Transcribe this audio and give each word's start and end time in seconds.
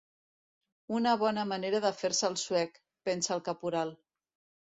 Una 0.99 1.11
bona 1.23 1.43
manera 1.49 1.81
de 1.83 1.91
fer-se 1.99 2.25
el 2.31 2.39
suec, 2.45 2.81
pensa 3.09 3.37
el 3.39 3.43
caporal. 3.51 3.93